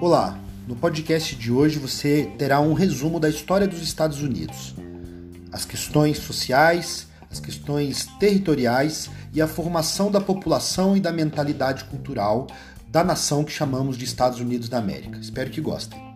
Olá, 0.00 0.38
no 0.68 0.76
podcast 0.76 1.34
de 1.34 1.50
hoje 1.50 1.76
você 1.80 2.30
terá 2.38 2.60
um 2.60 2.72
resumo 2.72 3.18
da 3.18 3.28
história 3.28 3.66
dos 3.66 3.82
Estados 3.82 4.22
Unidos, 4.22 4.72
as 5.50 5.64
questões 5.64 6.18
sociais, 6.18 7.08
as 7.28 7.40
questões 7.40 8.06
territoriais 8.20 9.10
e 9.34 9.42
a 9.42 9.48
formação 9.48 10.08
da 10.08 10.20
população 10.20 10.96
e 10.96 11.00
da 11.00 11.10
mentalidade 11.10 11.82
cultural 11.86 12.46
da 12.86 13.02
nação 13.02 13.42
que 13.42 13.50
chamamos 13.50 13.98
de 13.98 14.04
Estados 14.04 14.38
Unidos 14.38 14.68
da 14.68 14.78
América. 14.78 15.18
Espero 15.18 15.50
que 15.50 15.60
gostem. 15.60 16.07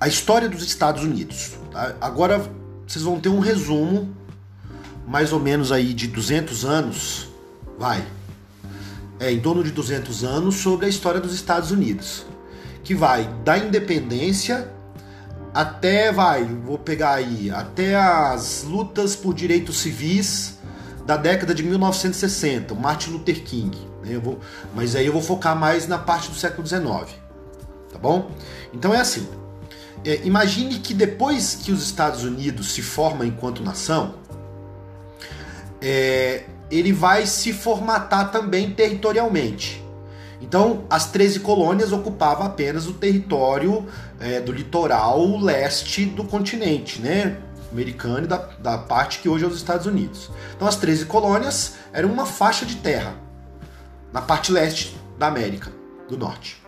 A 0.00 0.08
história 0.08 0.48
dos 0.48 0.64
Estados 0.64 1.04
Unidos. 1.04 1.52
Tá? 1.70 1.94
Agora 2.00 2.42
vocês 2.86 3.04
vão 3.04 3.20
ter 3.20 3.28
um 3.28 3.38
resumo, 3.38 4.16
mais 5.06 5.32
ou 5.32 5.38
menos 5.38 5.70
aí 5.70 5.92
de 5.92 6.08
200 6.08 6.64
anos, 6.64 7.28
vai, 7.78 8.04
é 9.20 9.30
em 9.30 9.38
torno 9.38 9.62
de 9.62 9.70
200 9.70 10.24
anos 10.24 10.56
sobre 10.56 10.86
a 10.86 10.88
história 10.88 11.20
dos 11.20 11.34
Estados 11.34 11.70
Unidos, 11.70 12.24
que 12.82 12.94
vai 12.94 13.28
da 13.44 13.58
independência 13.58 14.72
até 15.52 16.12
vai, 16.12 16.44
vou 16.44 16.78
pegar 16.78 17.14
aí, 17.14 17.50
até 17.50 17.96
as 17.96 18.62
lutas 18.62 19.16
por 19.16 19.34
direitos 19.34 19.80
civis 19.80 20.58
da 21.04 21.16
década 21.16 21.52
de 21.52 21.62
1960, 21.62 22.72
Martin 22.74 23.10
Luther 23.10 23.42
King. 23.42 23.76
Né? 24.02 24.14
Eu 24.14 24.20
vou, 24.20 24.38
mas 24.74 24.94
aí 24.94 25.06
eu 25.06 25.12
vou 25.12 25.22
focar 25.22 25.56
mais 25.56 25.88
na 25.88 25.98
parte 25.98 26.30
do 26.30 26.36
século 26.36 26.66
XIX, 26.66 26.80
tá 27.92 27.98
bom? 28.00 28.30
Então 28.72 28.94
é 28.94 29.00
assim. 29.00 29.26
É, 30.04 30.20
imagine 30.24 30.78
que 30.78 30.94
depois 30.94 31.54
que 31.54 31.72
os 31.72 31.82
Estados 31.82 32.24
Unidos 32.24 32.72
se 32.72 32.82
formam 32.82 33.26
enquanto 33.26 33.62
nação, 33.62 34.14
é, 35.80 36.44
ele 36.70 36.92
vai 36.92 37.26
se 37.26 37.52
formatar 37.52 38.30
também 38.30 38.70
territorialmente. 38.70 39.84
Então, 40.40 40.84
as 40.88 41.10
13 41.10 41.40
colônias 41.40 41.92
ocupavam 41.92 42.46
apenas 42.46 42.86
o 42.86 42.94
território 42.94 43.86
é, 44.18 44.40
do 44.40 44.52
litoral 44.52 45.38
leste 45.38 46.06
do 46.06 46.24
continente, 46.24 47.00
né? 47.00 47.36
Americano 47.70 48.24
e 48.24 48.26
da, 48.26 48.38
da 48.58 48.78
parte 48.78 49.20
que 49.20 49.28
hoje 49.28 49.44
é 49.44 49.46
os 49.46 49.56
Estados 49.56 49.86
Unidos. 49.86 50.30
Então, 50.56 50.66
as 50.66 50.76
13 50.76 51.04
colônias 51.04 51.74
eram 51.92 52.10
uma 52.10 52.26
faixa 52.26 52.64
de 52.64 52.76
terra 52.76 53.14
na 54.12 54.20
parte 54.20 54.50
leste 54.50 54.96
da 55.18 55.26
América 55.26 55.70
do 56.08 56.16
Norte. 56.16 56.60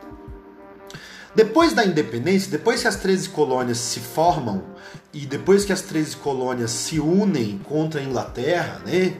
Depois 1.34 1.72
da 1.72 1.84
independência, 1.84 2.50
depois 2.50 2.82
que 2.82 2.88
as 2.88 2.96
13 2.96 3.30
colônias 3.30 3.78
se 3.78 4.00
formam 4.00 4.62
e 5.14 5.24
depois 5.24 5.64
que 5.64 5.72
as 5.72 5.80
13 5.80 6.16
colônias 6.16 6.70
se 6.70 7.00
unem 7.00 7.58
contra 7.64 8.00
a 8.00 8.04
Inglaterra, 8.04 8.82
né? 8.84 9.14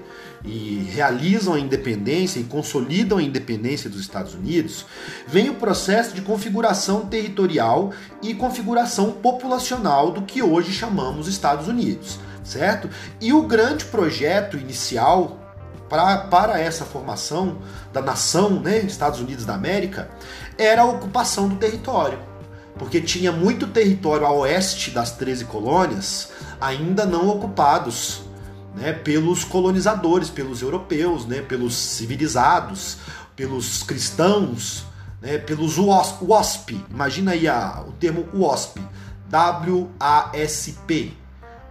E 0.45 0.89
realizam 0.93 1.55
a 1.55 1.61
independência 1.61 2.41
e 2.41 2.45
consolidam 2.45 3.19
a 3.19 3.23
independência 3.23 3.89
dos 3.89 4.01
Estados 4.01 4.35
Unidos, 4.35 4.85
vem 5.27 5.49
o 5.49 5.55
processo 5.55 6.15
de 6.15 6.21
configuração 6.21 7.07
territorial 7.07 7.93
e 8.21 8.35
configuração 8.35 9.13
populacional 9.13 10.11
do 10.11 10.23
que 10.23 10.43
hoje 10.43 10.73
chamamos 10.73 11.29
Estados 11.29 11.69
Unidos, 11.69 12.19
certo? 12.43 12.91
E 13.21 13.33
o 13.33 13.43
grande 13.43 13.85
projeto 13.85 14.57
inicial 14.57 15.39
para 15.89 16.59
essa 16.59 16.87
formação 16.87 17.59
da 17.93 18.01
nação, 18.01 18.59
né, 18.59 18.79
Estados 18.79 19.21
Unidos 19.21 19.45
da 19.45 19.55
América, 19.55 20.09
era 20.63 20.83
a 20.83 20.87
ocupação 20.87 21.49
do 21.49 21.57
território. 21.57 22.19
Porque 22.79 23.01
tinha 23.01 23.31
muito 23.31 23.67
território 23.67 24.27
a 24.27 24.33
oeste 24.33 24.91
das 24.91 25.13
13 25.13 25.45
colônias 25.45 26.31
ainda 26.61 27.05
não 27.05 27.29
ocupados 27.29 28.23
né, 28.75 28.93
pelos 28.93 29.45
colonizadores, 29.45 30.31
pelos 30.31 30.63
europeus, 30.63 31.27
né, 31.27 31.43
pelos 31.43 31.75
civilizados, 31.75 32.99
pelos 33.37 33.83
cristãos, 33.83 34.85
né, 35.21 35.39
pelos 35.39 35.77
WASP. 35.79 36.85
Imagina 36.91 37.33
aí 37.33 37.47
a, 37.47 37.85
o 37.87 37.93
termo 37.93 38.27
WASP. 38.33 38.81
W-A-S-P 39.29 41.23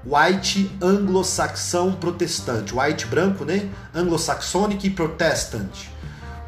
White 0.04 0.72
anglo-saxão 0.82 1.94
protestante. 1.94 2.74
White 2.76 3.06
branco, 3.06 3.46
né? 3.46 3.70
Anglo-saxônico 3.94 4.88
e 4.88 4.90
protestant. 4.90 5.90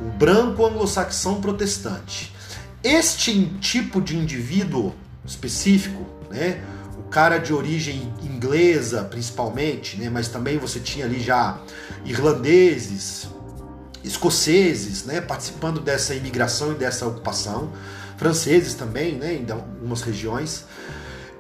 O 0.02 0.06
branco 0.06 0.66
anglo-saxão 0.66 1.40
protestante. 1.40 2.34
Este 2.84 3.46
tipo 3.62 4.02
de 4.02 4.18
indivíduo 4.18 4.94
específico, 5.26 6.06
né? 6.30 6.62
O 6.98 7.04
cara 7.04 7.38
de 7.38 7.54
origem 7.54 8.14
inglesa, 8.22 9.04
principalmente, 9.04 9.98
né? 9.98 10.10
Mas 10.10 10.28
também 10.28 10.58
você 10.58 10.80
tinha 10.80 11.06
ali 11.06 11.22
já 11.22 11.60
irlandeses, 12.04 13.28
escoceses, 14.04 15.06
né? 15.06 15.22
Participando 15.22 15.80
dessa 15.80 16.14
imigração 16.14 16.74
e 16.74 16.76
dessa 16.76 17.08
ocupação, 17.08 17.72
franceses 18.18 18.74
também, 18.74 19.16
né? 19.16 19.34
Em 19.34 19.50
algumas 19.50 20.02
regiões 20.02 20.66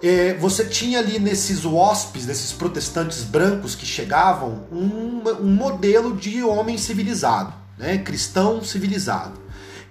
é, 0.03 0.33
você 0.33 0.65
tinha 0.65 0.99
ali 0.99 1.17
nesses 1.17 1.63
WASPs, 1.63 2.25
nesses 2.25 2.51
protestantes 2.51 3.23
brancos 3.23 3.73
que 3.73 3.85
chegavam, 3.85 4.67
um, 4.69 5.21
um 5.39 5.55
modelo 5.55 6.13
de 6.13 6.43
homem 6.43 6.77
civilizado, 6.77 7.53
né? 7.77 7.97
cristão 7.99 8.61
civilizado. 8.61 9.39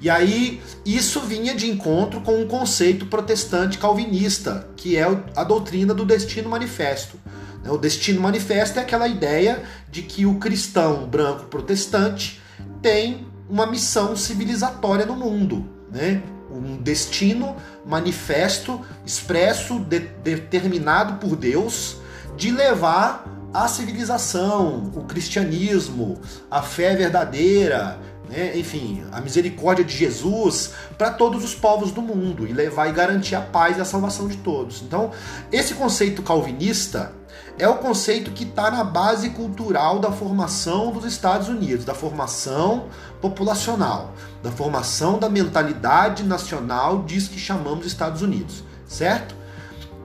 E 0.02 0.10
aí 0.10 0.60
isso 0.84 1.20
vinha 1.20 1.54
de 1.54 1.70
encontro 1.70 2.20
com 2.22 2.42
um 2.42 2.48
conceito 2.48 3.06
protestante 3.06 3.78
calvinista, 3.78 4.68
que 4.76 4.96
é 4.96 5.04
a 5.36 5.44
doutrina 5.44 5.94
do 5.94 6.04
destino 6.04 6.50
manifesto. 6.50 7.16
Né? 7.62 7.70
O 7.70 7.78
destino 7.78 8.20
manifesto 8.20 8.80
é 8.80 8.82
aquela 8.82 9.06
ideia 9.06 9.62
de 9.88 10.02
que 10.02 10.26
o 10.26 10.40
cristão 10.40 11.06
branco 11.06 11.44
protestante 11.44 12.42
tem 12.82 13.28
uma 13.48 13.64
missão 13.64 14.16
civilizatória 14.16 15.06
no 15.06 15.14
mundo, 15.14 15.70
né? 15.88 16.20
um 16.50 16.76
destino 16.78 17.54
manifesto, 17.86 18.80
expresso, 19.06 19.78
de, 19.78 20.00
determinado 20.00 21.14
por 21.14 21.36
Deus, 21.36 21.98
de 22.36 22.50
levar 22.50 23.24
a 23.54 23.68
civilização, 23.68 24.90
o 24.96 25.04
cristianismo, 25.04 26.20
a 26.50 26.60
fé 26.62 26.96
verdadeira, 26.96 28.00
né? 28.28 28.56
enfim, 28.56 29.04
a 29.12 29.20
misericórdia 29.20 29.84
de 29.84 29.96
Jesus 29.96 30.72
para 30.96 31.10
todos 31.10 31.44
os 31.44 31.54
povos 31.54 31.92
do 31.92 32.02
mundo 32.02 32.46
e 32.46 32.52
levar 32.52 32.88
e 32.88 32.92
garantir 32.92 33.34
a 33.34 33.40
paz 33.40 33.76
e 33.76 33.80
a 33.80 33.84
salvação 33.84 34.28
de 34.28 34.38
todos. 34.38 34.82
Então, 34.82 35.10
esse 35.50 35.74
conceito 35.74 36.22
calvinista 36.22 37.12
é 37.58 37.68
o 37.68 37.76
conceito 37.76 38.30
que 38.30 38.44
está 38.44 38.70
na 38.70 38.82
base 38.82 39.30
cultural 39.30 39.98
da 39.98 40.10
formação 40.10 40.90
dos 40.90 41.04
Estados 41.04 41.48
Unidos, 41.48 41.84
da 41.84 41.94
formação 41.94 42.86
populacional, 43.20 44.14
da 44.42 44.50
formação 44.50 45.18
da 45.18 45.28
mentalidade 45.28 46.22
nacional 46.22 47.04
diz 47.04 47.28
que 47.28 47.38
chamamos 47.38 47.86
Estados 47.86 48.22
Unidos, 48.22 48.64
certo? 48.86 49.34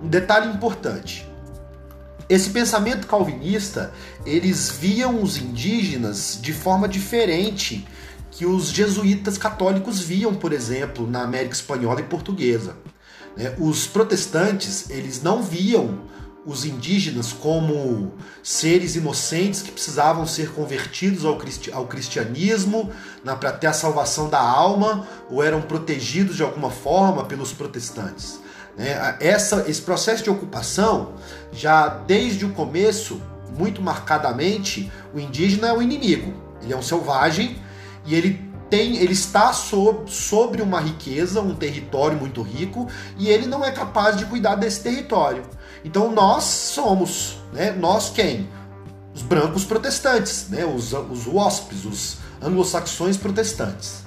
Um 0.04 0.08
detalhe 0.08 0.54
importante. 0.54 1.28
Esse 2.30 2.50
pensamento 2.50 3.08
calvinista, 3.08 3.94
eles 4.26 4.70
viam 4.70 5.24
os 5.24 5.38
indígenas 5.38 6.38
de 6.42 6.52
forma 6.52 6.88
diferente 6.88 7.88
que 8.38 8.46
os 8.46 8.68
jesuítas 8.68 9.36
católicos 9.36 10.00
viam, 10.00 10.36
por 10.36 10.53
exemplo, 10.53 11.09
na 11.09 11.24
América 11.24 11.56
Espanhola 11.56 12.02
e 12.02 12.03
Portuguesa. 12.03 12.78
Né? 13.36 13.56
Os 13.58 13.88
protestantes, 13.88 14.92
eles 14.92 15.24
não 15.24 15.42
viam 15.42 16.02
os 16.46 16.64
indígenas 16.64 17.34
como 17.34 18.14
seres 18.44 18.96
inocentes 18.96 19.63
que 19.63 19.72
precisavam 19.72 20.28
ser 20.28 20.51
convertidos 20.51 21.25
ao, 21.25 21.36
cristi 21.36 21.72
ao 21.72 21.88
cristianismo 21.88 22.92
para 23.39 23.51
ter 23.51 23.68
a 23.68 23.74
salvação 23.74 24.30
da 24.30 24.39
alma 24.39 25.07
ou 25.31 25.42
eram 25.42 25.60
protegidos 25.60 26.36
de 26.36 26.44
alguma 26.44 26.69
forma 26.69 27.25
pelos 27.25 27.51
protestantes. 27.51 28.39
Né? 28.78 29.18
Essa, 29.19 29.66
esse 29.68 29.81
processo 29.81 30.24
de 30.24 30.30
ocupação, 30.30 31.16
já 31.51 31.88
desde 31.88 32.45
o 32.45 32.51
começo, 32.51 33.19
muito 33.57 33.81
marcadamente, 33.81 34.92
o 35.12 35.19
indígena 35.19 35.69
é 35.69 35.74
o 35.74 35.81
inimigo. 35.81 36.36
Ele 36.62 36.72
é 36.72 36.78
um 36.78 36.84
selvagem 36.84 37.66
e 38.07 38.15
ele 38.15 38.48
tem, 38.69 38.98
ele 38.98 39.13
está 39.13 39.54
sob, 39.54 40.09
sobre 40.09 40.62
uma 40.62 40.80
riqueza, 40.80 41.42
um 41.42 41.54
território 41.54 42.18
muito 42.18 42.42
rico, 42.42 42.88
e 43.18 43.30
ele 43.30 43.45
não 43.45 43.63
é 43.63 43.71
capaz 43.71 44.18
de 44.18 44.25
cuidar 44.25 44.56
desse 44.56 44.81
território. 44.81 45.44
Então 45.83 46.12
nós 46.12 46.44
somos, 46.44 47.38
né? 47.54 47.71
Nós 47.71 48.09
quem? 48.09 48.50
Os 49.13 49.21
brancos 49.21 49.63
protestantes, 49.63 50.48
né? 50.50 50.65
Os, 50.65 50.94
os 50.94 51.27
WASPs, 51.27 51.86
os 51.86 52.18
anglo-saxões 52.42 53.18
protestantes. 53.18 54.06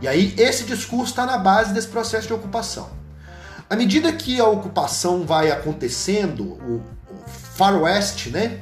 E 0.00 0.08
aí 0.08 0.34
esse 0.36 0.64
discurso 0.64 1.12
está 1.12 1.24
na 1.24 1.38
base 1.38 1.72
desse 1.72 1.88
processo 1.88 2.26
de 2.26 2.32
ocupação. 2.32 2.90
À 3.68 3.74
medida 3.74 4.12
que 4.12 4.40
a 4.40 4.46
ocupação 4.46 5.24
vai 5.24 5.50
acontecendo, 5.50 6.42
o, 6.44 6.82
o 7.10 7.28
Far 7.54 7.80
West, 7.80 8.26
né? 8.26 8.60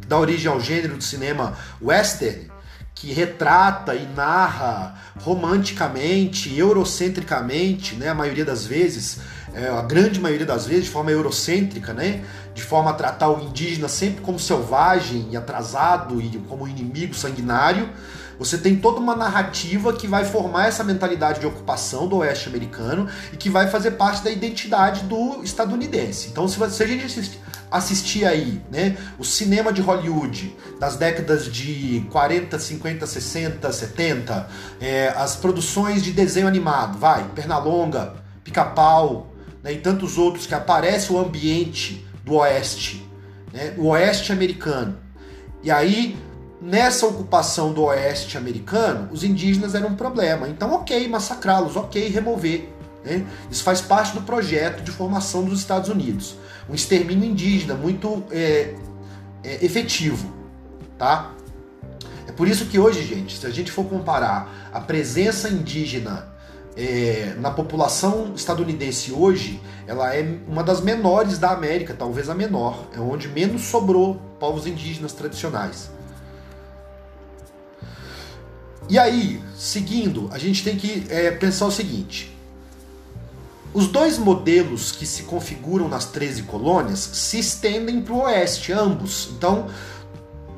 Que 0.00 0.06
dá 0.06 0.18
origem 0.18 0.50
ao 0.50 0.60
gênero 0.60 0.96
do 0.96 1.02
cinema 1.02 1.56
western, 1.80 2.51
que 2.94 3.12
retrata 3.12 3.94
e 3.94 4.06
narra 4.14 4.94
romanticamente, 5.20 6.56
eurocentricamente, 6.56 7.96
né, 7.96 8.08
a 8.08 8.14
maioria 8.14 8.44
das 8.44 8.64
vezes, 8.64 9.18
é, 9.54 9.68
a 9.68 9.82
grande 9.82 10.20
maioria 10.20 10.46
das 10.46 10.66
vezes, 10.66 10.84
de 10.84 10.90
forma 10.90 11.10
eurocêntrica, 11.10 11.92
né, 11.92 12.22
de 12.54 12.62
forma 12.62 12.90
a 12.90 12.94
tratar 12.94 13.30
o 13.30 13.42
indígena 13.42 13.88
sempre 13.88 14.20
como 14.20 14.38
selvagem 14.38 15.28
e 15.30 15.36
atrasado 15.36 16.20
e 16.20 16.38
como 16.48 16.68
inimigo 16.68 17.14
sanguinário. 17.14 17.88
Você 18.38 18.58
tem 18.58 18.76
toda 18.76 18.98
uma 18.98 19.14
narrativa 19.14 19.92
que 19.92 20.06
vai 20.06 20.24
formar 20.24 20.66
essa 20.66 20.82
mentalidade 20.82 21.40
de 21.40 21.46
ocupação 21.46 22.08
do 22.08 22.16
oeste 22.16 22.48
americano 22.48 23.08
e 23.32 23.36
que 23.36 23.48
vai 23.48 23.68
fazer 23.68 23.92
parte 23.92 24.22
da 24.24 24.30
identidade 24.30 25.02
do 25.04 25.42
estadunidense. 25.44 26.28
Então, 26.28 26.48
se, 26.48 26.62
a 26.62 26.86
gente 26.86 27.04
assistir, 27.04 27.38
assistir 27.72 28.24
aí, 28.24 28.60
né, 28.70 28.96
o 29.18 29.24
cinema 29.24 29.72
de 29.72 29.80
Hollywood 29.80 30.54
das 30.78 30.96
décadas 30.96 31.50
de 31.50 32.06
40, 32.10 32.58
50, 32.58 33.06
60, 33.06 33.72
70, 33.72 34.48
é, 34.80 35.08
as 35.08 35.36
produções 35.36 36.02
de 36.02 36.12
desenho 36.12 36.46
animado, 36.46 36.98
vai, 36.98 37.28
Pernalonga, 37.34 38.14
Pica-Pau, 38.44 39.32
né, 39.62 39.72
e 39.72 39.78
tantos 39.78 40.18
outros 40.18 40.46
que 40.46 40.54
aparece 40.54 41.12
o 41.12 41.18
ambiente 41.18 42.06
do 42.24 42.34
oeste, 42.34 43.08
né, 43.52 43.74
o 43.78 43.88
oeste 43.88 44.32
americano. 44.32 44.98
E 45.62 45.70
aí 45.70 46.16
nessa 46.62 47.06
ocupação 47.06 47.72
do 47.72 47.82
oeste 47.82 48.38
americano, 48.38 49.08
os 49.10 49.24
indígenas 49.24 49.74
eram 49.74 49.88
um 49.88 49.96
problema. 49.96 50.48
Então, 50.48 50.72
ok, 50.72 51.08
massacrá-los, 51.08 51.76
ok, 51.76 52.08
remover. 52.08 52.68
Né? 53.04 53.26
Isso 53.50 53.62
faz 53.62 53.80
parte 53.80 54.14
do 54.14 54.22
projeto 54.22 54.82
de 54.82 54.90
formação 54.90 55.44
dos 55.44 55.58
Estados 55.58 55.88
Unidos. 55.88 56.36
Um 56.68 56.74
extermínio 56.74 57.28
indígena 57.28 57.74
muito 57.74 58.24
é, 58.30 58.74
é, 59.42 59.64
efetivo. 59.64 60.32
Tá? 60.98 61.32
É 62.26 62.32
por 62.32 62.46
isso 62.46 62.66
que 62.66 62.78
hoje, 62.78 63.04
gente, 63.04 63.38
se 63.38 63.46
a 63.46 63.50
gente 63.50 63.70
for 63.70 63.84
comparar 63.84 64.70
a 64.72 64.80
presença 64.80 65.48
indígena 65.48 66.32
é, 66.76 67.34
na 67.38 67.50
população 67.50 68.32
estadunidense 68.34 69.12
hoje, 69.12 69.60
ela 69.86 70.14
é 70.14 70.38
uma 70.46 70.62
das 70.62 70.80
menores 70.80 71.38
da 71.38 71.50
América, 71.50 71.94
talvez 71.94 72.30
a 72.30 72.34
menor. 72.34 72.86
É 72.94 73.00
onde 73.00 73.28
menos 73.28 73.62
sobrou 73.62 74.20
povos 74.38 74.66
indígenas 74.66 75.12
tradicionais. 75.12 75.90
E 78.88 78.98
aí, 78.98 79.42
seguindo, 79.54 80.28
a 80.32 80.38
gente 80.38 80.64
tem 80.64 80.76
que 80.76 81.06
é, 81.08 81.30
pensar 81.30 81.66
o 81.66 81.70
seguinte: 81.70 82.31
os 83.72 83.86
dois 83.86 84.18
modelos 84.18 84.92
que 84.92 85.06
se 85.06 85.24
configuram 85.24 85.88
nas 85.88 86.06
13 86.06 86.42
colônias 86.42 86.98
se 86.98 87.38
estendem 87.38 88.02
para 88.02 88.12
o 88.12 88.22
oeste, 88.22 88.72
ambos. 88.72 89.30
Então, 89.36 89.68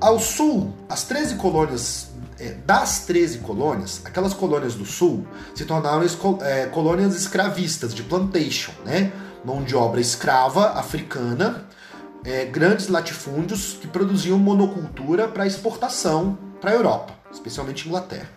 ao 0.00 0.18
sul, 0.18 0.74
as 0.88 1.04
13 1.04 1.36
colônias, 1.36 2.08
é, 2.38 2.52
das 2.66 3.00
13 3.00 3.38
colônias, 3.38 4.00
aquelas 4.04 4.34
colônias 4.34 4.74
do 4.74 4.84
sul 4.84 5.26
se 5.54 5.64
tornaram 5.64 6.04
é, 6.42 6.66
colônias 6.66 7.14
escravistas, 7.14 7.94
de 7.94 8.02
plantation, 8.02 8.72
né? 8.84 9.12
mão 9.44 9.62
de 9.62 9.76
obra 9.76 10.00
escrava 10.00 10.70
africana, 10.70 11.68
é, 12.24 12.46
grandes 12.46 12.88
latifúndios 12.88 13.76
que 13.80 13.86
produziam 13.86 14.38
monocultura 14.38 15.28
para 15.28 15.46
exportação 15.46 16.38
para 16.60 16.70
a 16.70 16.74
Europa 16.74 17.24
especialmente 17.34 17.86
Inglaterra. 17.86 18.28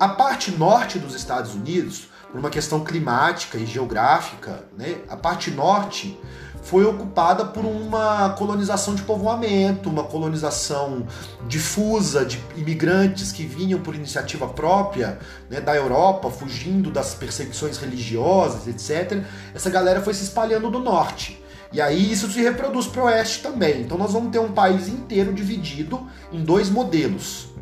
A 0.00 0.08
parte 0.08 0.50
norte 0.50 0.98
dos 0.98 1.14
Estados 1.14 1.54
Unidos, 1.54 2.08
por 2.32 2.40
uma 2.40 2.50
questão 2.50 2.82
climática 2.82 3.56
e 3.56 3.64
geográfica, 3.64 4.64
né, 4.76 4.96
a 5.08 5.16
parte 5.16 5.50
norte 5.50 6.18
foi 6.62 6.84
ocupada 6.84 7.44
por 7.44 7.64
uma 7.64 8.30
colonização 8.30 8.94
de 8.94 9.02
povoamento, 9.02 9.88
uma 9.88 10.04
colonização 10.04 11.06
difusa 11.46 12.24
de 12.24 12.42
imigrantes 12.56 13.30
que 13.32 13.44
vinham 13.44 13.80
por 13.80 13.94
iniciativa 13.94 14.48
própria 14.48 15.18
né, 15.50 15.60
da 15.60 15.76
Europa, 15.76 16.30
fugindo 16.30 16.90
das 16.90 17.14
perseguições 17.14 17.78
religiosas, 17.78 18.66
etc. 18.66 19.22
Essa 19.54 19.70
galera 19.70 20.00
foi 20.00 20.14
se 20.14 20.24
espalhando 20.24 20.70
do 20.70 20.78
norte. 20.78 21.42
E 21.72 21.80
aí 21.80 22.12
isso 22.12 22.30
se 22.30 22.40
reproduz 22.40 22.86
para 22.86 23.02
o 23.02 23.06
oeste 23.06 23.42
também. 23.42 23.82
Então 23.82 23.98
nós 23.98 24.12
vamos 24.12 24.30
ter 24.30 24.38
um 24.38 24.52
país 24.52 24.88
inteiro 24.88 25.32
dividido 25.32 26.06
em 26.32 26.44
dois 26.44 26.70
modelos 26.70 27.52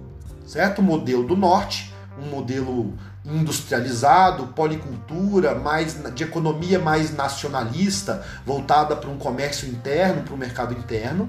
certo? 0.51 0.81
O 0.81 0.83
modelo 0.83 1.23
do 1.25 1.37
norte, 1.37 1.95
um 2.21 2.29
modelo 2.29 2.95
industrializado, 3.33 4.49
policultura, 4.49 5.55
mais 5.55 5.97
de 6.15 6.25
economia 6.25 6.79
mais 6.79 7.15
nacionalista, 7.15 8.25
voltada 8.45 8.97
para 8.97 9.09
um 9.09 9.17
comércio 9.17 9.69
interno, 9.69 10.23
para 10.23 10.35
o 10.35 10.39
mercado 10.39 10.75
interno, 10.75 11.29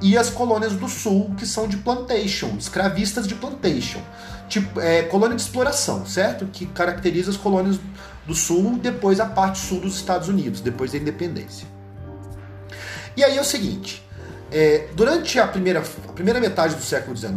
e 0.00 0.16
as 0.16 0.30
colônias 0.30 0.72
do 0.74 0.88
sul, 0.88 1.34
que 1.36 1.46
são 1.46 1.66
de 1.66 1.76
plantation, 1.76 2.54
escravistas 2.58 3.26
de 3.26 3.34
plantation, 3.34 4.00
tipo 4.48 4.80
é, 4.80 5.02
colônia 5.02 5.36
de 5.36 5.42
exploração, 5.42 6.06
certo? 6.06 6.46
Que 6.46 6.66
caracteriza 6.66 7.30
as 7.30 7.36
colônias 7.36 7.78
do 8.26 8.34
sul, 8.34 8.78
depois 8.78 9.20
a 9.20 9.26
parte 9.26 9.58
sul 9.58 9.80
dos 9.80 9.96
Estados 9.96 10.28
Unidos, 10.28 10.60
depois 10.60 10.92
da 10.92 10.98
independência. 10.98 11.66
E 13.16 13.22
aí 13.22 13.36
é 13.36 13.40
o 13.40 13.44
seguinte, 13.44 14.04
é, 14.50 14.88
durante 14.94 15.38
a 15.38 15.46
primeira, 15.46 15.80
a 15.80 16.12
primeira 16.12 16.40
metade 16.40 16.74
do 16.74 16.82
século 16.82 17.16
XIX, 17.16 17.34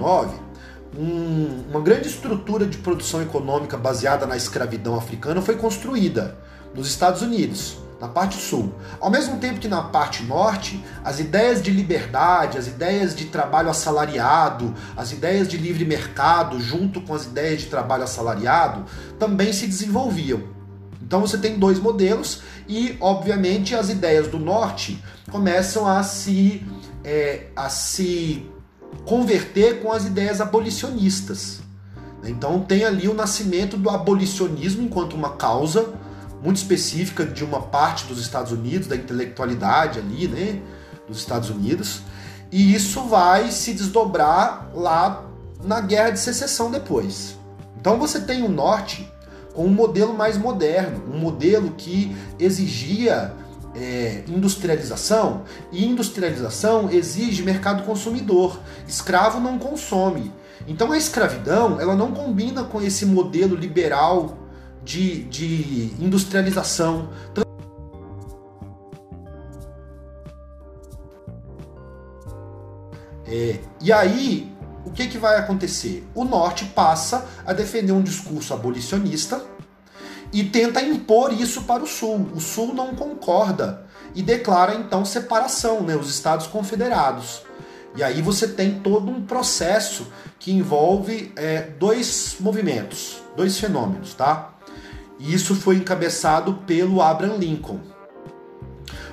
um, 0.97 1.63
uma 1.69 1.79
grande 1.79 2.07
estrutura 2.07 2.65
de 2.65 2.77
produção 2.79 3.21
econômica 3.21 3.77
baseada 3.77 4.25
na 4.25 4.35
escravidão 4.35 4.95
africana 4.95 5.41
foi 5.41 5.55
construída 5.55 6.35
nos 6.73 6.87
Estados 6.87 7.21
Unidos, 7.21 7.77
na 8.01 8.07
parte 8.07 8.37
sul. 8.37 8.73
Ao 8.99 9.09
mesmo 9.09 9.37
tempo 9.37 9.59
que 9.59 9.67
na 9.67 9.83
parte 9.83 10.23
norte, 10.23 10.83
as 11.03 11.19
ideias 11.19 11.61
de 11.61 11.71
liberdade, 11.71 12.57
as 12.57 12.67
ideias 12.67 13.15
de 13.15 13.25
trabalho 13.25 13.69
assalariado, 13.69 14.73
as 14.95 15.11
ideias 15.11 15.47
de 15.47 15.57
livre 15.57 15.85
mercado, 15.85 16.59
junto 16.59 17.01
com 17.01 17.13
as 17.13 17.25
ideias 17.25 17.61
de 17.61 17.67
trabalho 17.67 18.03
assalariado, 18.03 18.85
também 19.19 19.53
se 19.53 19.67
desenvolviam. 19.67 20.41
Então 21.01 21.21
você 21.21 21.37
tem 21.37 21.57
dois 21.57 21.79
modelos 21.79 22.41
e, 22.67 22.97
obviamente, 22.99 23.73
as 23.75 23.89
ideias 23.89 24.27
do 24.27 24.39
norte 24.39 25.01
começam 25.31 25.87
a 25.87 26.03
se, 26.03 26.65
é, 27.03 27.47
a 27.55 27.69
se 27.69 28.45
converter 29.07 29.81
com 29.81 29.91
as 29.91 30.05
ideias 30.05 30.41
abolicionistas. 30.41 31.61
Então 32.23 32.59
tem 32.59 32.83
ali 32.83 33.07
o 33.07 33.13
nascimento 33.13 33.77
do 33.77 33.89
abolicionismo 33.89 34.83
enquanto 34.83 35.13
uma 35.13 35.29
causa 35.31 35.93
muito 36.43 36.57
específica 36.57 37.25
de 37.25 37.43
uma 37.43 37.61
parte 37.61 38.05
dos 38.05 38.19
Estados 38.19 38.51
Unidos, 38.51 38.85
da 38.85 38.97
intelectualidade 38.97 39.99
ali, 39.99 40.27
né, 40.27 40.61
dos 41.07 41.19
Estados 41.19 41.49
Unidos, 41.49 42.01
e 42.51 42.75
isso 42.75 43.03
vai 43.03 43.49
se 43.49 43.73
desdobrar 43.73 44.69
lá 44.75 45.25
na 45.63 45.79
Guerra 45.79 46.11
de 46.11 46.19
Secessão 46.19 46.69
depois. 46.69 47.37
Então 47.79 47.97
você 47.97 48.19
tem 48.19 48.43
o 48.43 48.49
norte 48.49 49.09
com 49.53 49.65
um 49.65 49.73
modelo 49.73 50.13
mais 50.13 50.37
moderno, 50.37 51.01
um 51.13 51.17
modelo 51.17 51.71
que 51.77 52.15
exigia 52.37 53.33
é, 53.77 54.23
industrialização, 54.27 55.43
e 55.71 55.85
industrialização 55.85 56.89
exige 56.89 57.43
mercado 57.43 57.83
consumidor. 57.83 58.59
Escravo 58.87 59.39
não 59.39 59.59
consome. 59.59 60.33
Então 60.67 60.91
a 60.91 60.97
escravidão 60.97 61.79
ela 61.79 61.95
não 61.95 62.11
combina 62.11 62.63
com 62.63 62.81
esse 62.81 63.05
modelo 63.05 63.55
liberal 63.55 64.37
de, 64.83 65.23
de 65.25 65.93
industrialização. 65.99 67.09
É, 73.25 73.59
e 73.81 73.91
aí, 73.91 74.51
o 74.85 74.89
que, 74.89 75.07
que 75.07 75.17
vai 75.17 75.37
acontecer? 75.37 76.07
O 76.15 76.23
norte 76.23 76.65
passa 76.65 77.27
a 77.45 77.53
defender 77.53 77.91
um 77.91 78.01
discurso 78.01 78.53
abolicionista 78.53 79.45
e 80.37 80.43
tenta 80.43 80.79
impor 80.83 81.33
isso 81.33 81.63
para 81.63 81.81
o 81.81 81.87
Sul. 81.87 82.29
O 82.35 82.39
Sul 82.39 82.71
não 82.71 82.93
concorda 82.93 83.87
e 84.13 84.21
declara 84.21 84.75
então 84.75 85.03
separação, 85.03 85.81
né, 85.81 85.95
os 85.95 86.11
Estados 86.11 86.45
Confederados. 86.45 87.41
E 87.95 88.03
aí 88.03 88.21
você 88.21 88.47
tem 88.47 88.79
todo 88.81 89.09
um 89.09 89.25
processo 89.25 90.05
que 90.37 90.51
envolve 90.51 91.33
é, 91.35 91.61
dois 91.79 92.35
movimentos, 92.39 93.19
dois 93.35 93.59
fenômenos, 93.59 94.13
tá? 94.13 94.53
E 95.17 95.33
isso 95.33 95.55
foi 95.55 95.77
encabeçado 95.77 96.53
pelo 96.67 97.01
Abraham 97.01 97.37
Lincoln. 97.37 97.79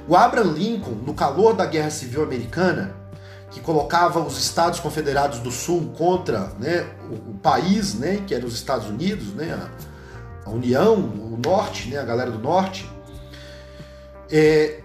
O 0.07 0.15
Abraham 0.15 0.53
Lincoln, 0.53 0.97
no 1.07 1.15
calor 1.15 1.55
da 1.55 1.65
Guerra 1.65 1.89
Civil 1.89 2.23
Americana, 2.23 2.95
que 3.51 3.61
colocava 3.61 4.21
os 4.21 4.37
Estados 4.37 4.79
Confederados 4.79 5.39
do 5.39 5.51
Sul 5.51 5.91
contra 5.97 6.53
né, 6.59 6.87
o, 7.11 7.31
o 7.31 7.35
país, 7.43 7.95
né, 7.95 8.23
que 8.27 8.35
era 8.35 8.45
os 8.45 8.53
Estados 8.53 8.91
Unidos, 8.91 9.29
né, 9.29 9.59
a 10.45 10.51
União, 10.51 10.95
o 10.95 11.39
Norte, 11.43 11.89
né, 11.89 11.99
a 11.99 12.05
galera 12.05 12.31
do 12.31 12.39
Norte, 12.39 12.89
é, 14.31 14.81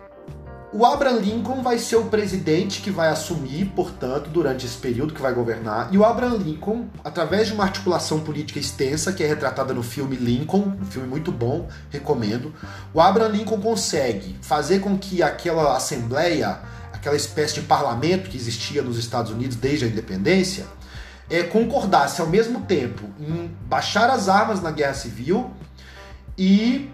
o 0.72 0.86
Abraham 0.86 1.18
Lincoln 1.18 1.64
vai 1.64 1.80
ser 1.80 1.96
o 1.96 2.06
presidente 2.06 2.82
que 2.82 2.92
vai 2.92 3.10
assumir, 3.10 3.66
portanto, 3.76 4.30
durante 4.30 4.68
esse 4.68 4.78
período 4.78 5.16
que 5.16 5.22
vai 5.22 5.34
governar. 5.34 5.92
E 5.92 5.98
o 5.98 6.06
Abraham 6.06 6.38
Lincoln, 6.38 6.88
através 7.04 7.48
de 7.48 7.54
uma 7.54 7.64
articulação 7.64 8.20
política 8.20 8.60
extensa, 8.60 9.12
que 9.12 9.24
é 9.24 9.28
retratada 9.28 9.74
no 9.74 9.82
filme 9.82 10.16
Lincoln, 10.16 10.78
um 10.80 10.86
filme 10.86 11.08
muito 11.08 11.32
bom, 11.32 11.68
recomendo, 11.90 12.54
o 12.94 13.02
Abraham 13.02 13.30
Lincoln 13.30 13.60
consegue 13.60 14.38
fazer 14.44 14.80
com 14.80 14.96
que 14.96 15.24
aquela 15.24 15.76
assembleia, 15.76 16.60
aquela 16.94 17.16
espécie 17.16 17.56
de 17.56 17.62
parlamento 17.62 18.30
que 18.30 18.38
existia 18.38 18.84
nos 18.84 19.00
Estados 19.00 19.32
Unidos 19.32 19.56
desde 19.56 19.86
a 19.86 19.88
independência, 19.88 20.68
é, 21.30 21.44
concordasse 21.44 22.22
ao 22.22 22.28
mesmo 22.28 22.62
tempo 22.62 23.04
em 23.20 23.56
baixar 23.68 24.10
as 24.10 24.28
armas 24.28 24.62
na 24.62 24.72
guerra 24.72 24.94
civil 24.94 25.52
e 26.38 26.90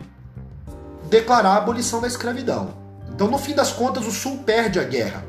declarar 1.09 1.51
a 1.51 1.57
abolição 1.57 2.01
da 2.01 2.07
escravidão. 2.07 2.73
Então, 3.13 3.29
no 3.29 3.37
fim 3.37 3.53
das 3.53 3.71
contas, 3.71 4.05
o 4.05 4.11
Sul 4.11 4.39
perde 4.45 4.79
a 4.79 4.83
guerra. 4.83 5.23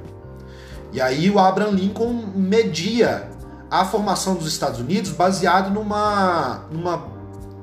E 0.92 1.00
aí 1.00 1.30
o 1.30 1.38
Abraham 1.38 1.70
Lincoln 1.70 2.12
media 2.34 3.28
a 3.70 3.84
formação 3.84 4.34
dos 4.34 4.46
Estados 4.46 4.80
Unidos 4.80 5.10
baseado 5.10 5.70
numa, 5.70 6.64
numa, 6.70 7.04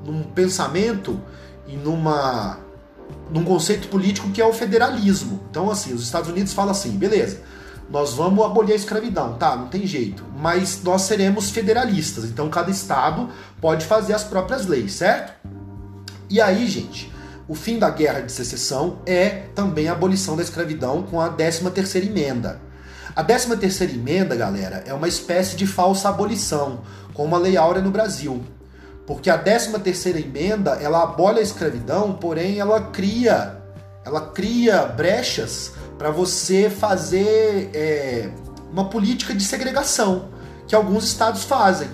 num 0.04 0.22
pensamento 0.22 1.20
e 1.66 1.76
numa, 1.76 2.58
num 3.30 3.44
conceito 3.44 3.88
político 3.88 4.30
que 4.30 4.40
é 4.40 4.46
o 4.46 4.52
federalismo. 4.52 5.40
Então, 5.50 5.70
assim, 5.70 5.92
os 5.92 6.02
Estados 6.02 6.28
Unidos 6.28 6.52
falam 6.52 6.72
assim, 6.72 6.90
beleza, 6.90 7.40
nós 7.90 8.14
vamos 8.14 8.44
abolir 8.44 8.72
a 8.72 8.76
escravidão, 8.76 9.34
tá? 9.34 9.54
Não 9.56 9.68
tem 9.68 9.86
jeito. 9.86 10.24
Mas 10.36 10.82
nós 10.82 11.02
seremos 11.02 11.50
federalistas, 11.50 12.24
então 12.24 12.48
cada 12.48 12.70
estado 12.70 13.28
pode 13.60 13.86
fazer 13.86 14.14
as 14.14 14.24
próprias 14.24 14.66
leis, 14.66 14.94
certo? 14.94 15.32
E 16.28 16.40
aí, 16.40 16.66
gente, 16.66 17.12
o 17.46 17.54
fim 17.54 17.78
da 17.78 17.90
Guerra 17.90 18.20
de 18.20 18.32
Secessão 18.32 18.98
é 19.04 19.28
também 19.54 19.88
a 19.88 19.92
abolição 19.92 20.34
da 20.34 20.42
escravidão 20.42 21.02
com 21.02 21.20
a 21.20 21.30
13ª 21.30 22.04
emenda. 22.04 22.60
A 23.14 23.22
13ª 23.22 23.94
emenda, 23.94 24.34
galera, 24.34 24.82
é 24.86 24.94
uma 24.94 25.06
espécie 25.06 25.54
de 25.54 25.66
falsa 25.66 26.08
abolição, 26.08 26.80
como 27.12 27.36
a 27.36 27.38
Lei 27.38 27.56
Áurea 27.56 27.82
no 27.82 27.90
Brasil. 27.90 28.42
Porque 29.06 29.28
a 29.28 29.38
13ª 29.38 30.16
emenda, 30.16 30.72
ela 30.80 31.02
abole 31.02 31.38
a 31.38 31.42
escravidão, 31.42 32.14
porém 32.14 32.58
ela 32.58 32.80
cria, 32.80 33.58
ela 34.04 34.22
cria 34.28 34.86
brechas 34.86 35.72
para 35.98 36.10
você 36.10 36.68
fazer 36.68 37.70
é, 37.74 38.30
uma 38.70 38.86
política 38.88 39.34
de 39.34 39.44
segregação 39.44 40.28
que 40.66 40.74
alguns 40.74 41.04
estados 41.04 41.44
fazem. 41.44 41.88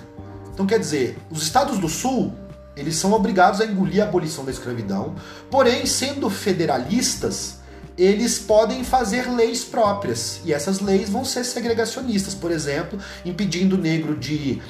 Então, 0.53 0.65
quer 0.65 0.79
dizer, 0.79 1.17
os 1.29 1.43
estados 1.43 1.77
do 1.79 1.87
Sul 1.87 2.33
eles 2.75 2.95
são 2.95 3.11
obrigados 3.11 3.59
a 3.59 3.65
engolir 3.65 4.01
a 4.01 4.07
abolição 4.07 4.45
da 4.45 4.51
escravidão, 4.51 5.15
porém, 5.49 5.85
sendo 5.85 6.29
federalistas, 6.29 7.59
eles 7.97 8.39
podem 8.39 8.83
fazer 8.83 9.29
leis 9.29 9.63
próprias. 9.63 10.39
E 10.45 10.53
essas 10.53 10.79
leis 10.79 11.09
vão 11.09 11.25
ser 11.25 11.43
segregacionistas, 11.43 12.33
por 12.33 12.49
exemplo, 12.49 12.97
impedindo 13.25 13.75
o 13.75 13.77
negro 13.77 14.15
de, 14.15 14.61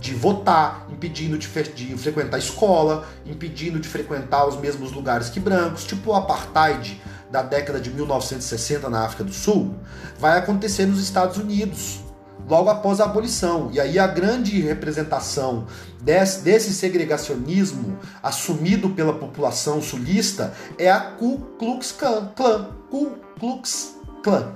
de 0.00 0.14
votar, 0.14 0.86
impedindo 0.90 1.36
de, 1.36 1.48
de 1.74 1.98
frequentar 1.98 2.38
escola, 2.38 3.06
impedindo 3.26 3.80
de 3.80 3.88
frequentar 3.88 4.46
os 4.46 4.56
mesmos 4.56 4.92
lugares 4.92 5.28
que 5.28 5.40
brancos, 5.40 5.84
tipo 5.84 6.12
o 6.12 6.14
apartheid 6.14 7.00
da 7.30 7.42
década 7.42 7.80
de 7.80 7.90
1960 7.90 8.88
na 8.88 9.04
África 9.04 9.24
do 9.24 9.32
Sul, 9.32 9.74
vai 10.18 10.38
acontecer 10.38 10.86
nos 10.86 11.00
Estados 11.00 11.36
Unidos 11.36 12.00
logo 12.48 12.70
após 12.70 13.00
a 13.00 13.04
abolição. 13.04 13.70
E 13.72 13.78
aí 13.78 13.98
a 13.98 14.06
grande 14.06 14.60
representação 14.60 15.66
desse, 16.00 16.40
desse 16.40 16.72
segregacionismo 16.72 17.98
assumido 18.22 18.90
pela 18.90 19.12
população 19.12 19.82
sulista 19.82 20.54
é 20.78 20.90
a 20.90 21.00
Ku 21.00 21.38
Klux 21.58 21.92
Klan, 21.92 22.32
Klan 22.34 22.70
Ku 22.90 23.18
Klux 23.38 23.96
Klan, 24.22 24.52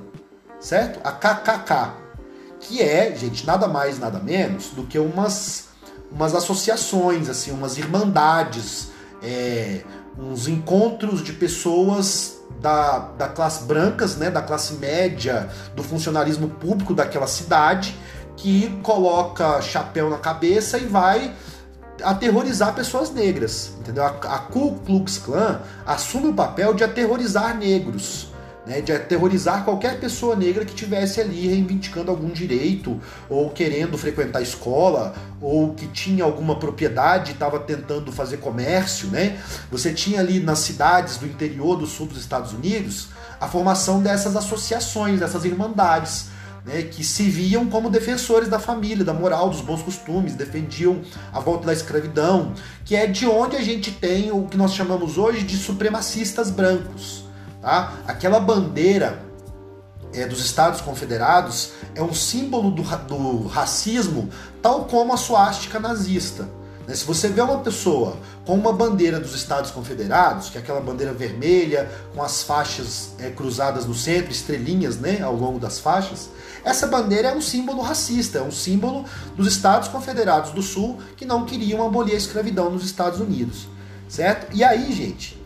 certo? 0.58 1.00
A 1.04 1.12
KKK, 1.12 1.94
que 2.60 2.82
é, 2.82 3.14
gente, 3.14 3.46
nada 3.46 3.68
mais, 3.68 3.98
nada 3.98 4.18
menos 4.18 4.68
do 4.68 4.84
que 4.84 4.98
umas, 4.98 5.68
umas 6.10 6.34
associações, 6.34 7.28
assim, 7.28 7.50
umas 7.50 7.76
irmandades, 7.76 8.88
é, 9.22 9.82
uns 10.18 10.48
encontros 10.48 11.22
de 11.22 11.32
pessoas 11.32 12.41
da, 12.60 13.10
da 13.18 13.28
classe 13.28 13.64
brancas, 13.64 14.16
né, 14.16 14.30
da 14.30 14.42
classe 14.42 14.74
média, 14.74 15.48
do 15.74 15.82
funcionalismo 15.82 16.48
público 16.48 16.94
daquela 16.94 17.26
cidade, 17.26 17.96
que 18.36 18.68
coloca 18.82 19.60
chapéu 19.60 20.10
na 20.10 20.18
cabeça 20.18 20.78
e 20.78 20.86
vai 20.86 21.34
aterrorizar 22.02 22.74
pessoas 22.74 23.10
negras, 23.10 23.72
entendeu? 23.78 24.04
A, 24.04 24.08
a 24.08 24.38
Ku 24.38 24.80
Klux 24.84 25.18
Klan 25.18 25.60
assume 25.86 26.28
o 26.28 26.34
papel 26.34 26.74
de 26.74 26.82
aterrorizar 26.82 27.56
negros 27.56 28.31
né, 28.66 28.80
de 28.80 28.92
aterrorizar 28.92 29.64
qualquer 29.64 29.98
pessoa 29.98 30.36
negra 30.36 30.64
que 30.64 30.74
tivesse 30.74 31.20
ali 31.20 31.48
reivindicando 31.48 32.10
algum 32.10 32.28
direito, 32.28 33.00
ou 33.28 33.50
querendo 33.50 33.98
frequentar 33.98 34.38
a 34.38 34.42
escola, 34.42 35.14
ou 35.40 35.74
que 35.74 35.86
tinha 35.88 36.24
alguma 36.24 36.56
propriedade 36.56 37.30
e 37.30 37.34
estava 37.34 37.58
tentando 37.58 38.12
fazer 38.12 38.36
comércio. 38.38 39.08
Né? 39.08 39.38
Você 39.70 39.92
tinha 39.92 40.20
ali 40.20 40.40
nas 40.40 40.60
cidades 40.60 41.16
do 41.16 41.26
interior 41.26 41.76
do 41.76 41.86
sul 41.86 42.06
dos 42.06 42.18
Estados 42.18 42.52
Unidos 42.52 43.08
a 43.40 43.48
formação 43.48 44.00
dessas 44.00 44.36
associações, 44.36 45.18
dessas 45.18 45.44
irmandades. 45.44 46.30
Né, 46.64 46.82
que 46.82 47.02
se 47.02 47.24
viam 47.24 47.66
como 47.66 47.90
defensores 47.90 48.48
da 48.48 48.60
família, 48.60 49.04
da 49.04 49.12
moral, 49.12 49.50
dos 49.50 49.60
bons 49.60 49.82
costumes, 49.82 50.36
defendiam 50.36 51.00
a 51.32 51.40
volta 51.40 51.66
da 51.66 51.72
escravidão, 51.72 52.54
que 52.84 52.94
é 52.94 53.04
de 53.04 53.26
onde 53.26 53.56
a 53.56 53.60
gente 53.60 53.90
tem 53.90 54.30
o 54.30 54.46
que 54.46 54.56
nós 54.56 54.72
chamamos 54.72 55.18
hoje 55.18 55.42
de 55.42 55.56
supremacistas 55.56 56.52
brancos. 56.52 57.21
Tá? 57.62 57.92
Aquela 58.08 58.40
bandeira 58.40 59.22
é, 60.12 60.26
dos 60.26 60.44
Estados 60.44 60.80
Confederados 60.80 61.70
é 61.94 62.02
um 62.02 62.12
símbolo 62.12 62.72
do, 62.72 62.82
do 62.82 63.46
racismo, 63.46 64.28
tal 64.60 64.86
como 64.86 65.12
a 65.12 65.16
suástica 65.16 65.78
nazista. 65.78 66.48
Né? 66.88 66.94
Se 66.96 67.04
você 67.04 67.28
vê 67.28 67.40
uma 67.40 67.58
pessoa 67.58 68.16
com 68.44 68.54
uma 68.54 68.72
bandeira 68.72 69.20
dos 69.20 69.32
Estados 69.34 69.70
Confederados, 69.70 70.50
que 70.50 70.58
é 70.58 70.60
aquela 70.60 70.80
bandeira 70.80 71.12
vermelha, 71.12 71.88
com 72.12 72.20
as 72.20 72.42
faixas 72.42 73.10
é, 73.20 73.30
cruzadas 73.30 73.86
no 73.86 73.94
centro, 73.94 74.32
estrelinhas 74.32 74.98
né, 74.98 75.22
ao 75.22 75.34
longo 75.34 75.60
das 75.60 75.78
faixas, 75.78 76.30
essa 76.64 76.88
bandeira 76.88 77.28
é 77.28 77.34
um 77.34 77.40
símbolo 77.40 77.80
racista, 77.80 78.38
é 78.38 78.42
um 78.42 78.50
símbolo 78.50 79.04
dos 79.36 79.46
Estados 79.46 79.88
Confederados 79.88 80.50
do 80.50 80.62
Sul 80.62 80.98
que 81.16 81.24
não 81.24 81.44
queriam 81.44 81.86
abolir 81.86 82.14
a 82.14 82.18
escravidão 82.18 82.70
nos 82.70 82.84
Estados 82.84 83.20
Unidos. 83.20 83.68
Certo? 84.08 84.54
E 84.54 84.62
aí, 84.62 84.92
gente, 84.92 85.41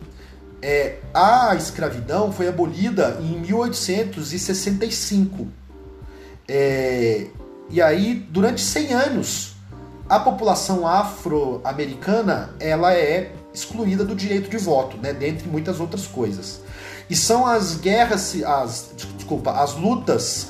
é, 0.63 1.01
a 1.13 1.55
escravidão 1.55 2.33
foi 2.33 2.49
abolida 2.49 3.19
em 3.21 3.39
1865. 3.41 5.49
É, 6.49 7.27
e 7.69 7.83
aí, 7.83 8.15
durante 8.31 8.61
100 8.61 8.93
anos, 8.93 9.57
a 10.09 10.21
população 10.21 10.87
afro-americana 10.87 12.51
ela 12.61 12.95
é 12.95 13.33
excluída 13.53 14.05
do 14.05 14.15
direito 14.15 14.49
de 14.49 14.57
voto, 14.57 14.97
né, 14.99 15.13
dentre 15.13 15.49
muitas 15.49 15.81
outras 15.81 16.07
coisas. 16.07 16.61
E 17.09 17.17
são 17.17 17.47
as 17.47 17.77
guerras, 17.77 18.37
as, 18.45 18.91
desculpa, 19.17 19.53
as 19.53 19.75
lutas 19.75 20.49